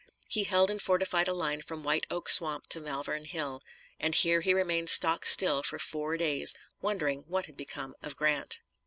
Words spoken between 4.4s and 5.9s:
he remained stock still for